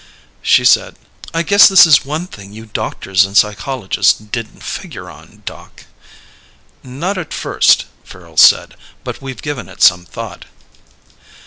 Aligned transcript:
She 0.41 0.65
said, 0.65 0.95
"I 1.31 1.43
guess 1.43 1.67
this 1.69 1.85
is 1.85 2.03
one 2.03 2.25
thing 2.25 2.51
you 2.51 2.65
doctors 2.65 3.23
and 3.23 3.37
psychologists 3.37 4.17
didn't 4.17 4.63
figure 4.63 5.11
on, 5.11 5.43
Doc." 5.45 5.83
"Not 6.81 7.19
at 7.19 7.35
first," 7.35 7.85
Farrel 8.03 8.37
said. 8.37 8.73
"But 9.03 9.21
we've 9.21 9.43
given 9.43 9.69
it 9.69 9.83
some 9.83 10.05
thought." 10.05 10.45